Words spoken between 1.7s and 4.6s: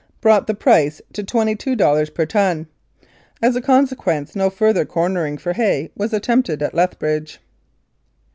dollars per ton. As a consequence no